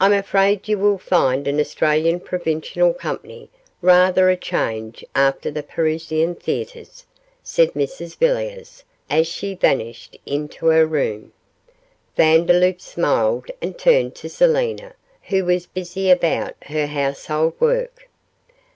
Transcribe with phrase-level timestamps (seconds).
[0.00, 6.36] 'I'm afraid you will find an Australian provincial company rather a change after the Parisian
[6.36, 7.06] theatres,'
[7.42, 11.32] said Mrs Villiers, as she vanished into her room.
[12.16, 18.08] Vandeloup smiled, and turned to Selina, who was busy about her household work.